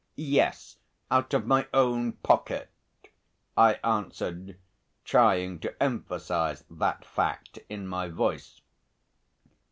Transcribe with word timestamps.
"Yes, 0.15 0.77
out 1.11 1.31
of 1.35 1.45
my 1.45 1.67
own 1.75 2.13
pocket," 2.13 2.71
I 3.55 3.75
answered, 3.83 4.57
trying 5.05 5.59
to 5.59 5.75
emphasise 5.83 6.63
that 6.71 7.05
fact 7.05 7.59
in 7.69 7.85
my 7.85 8.07
voice. 8.07 8.61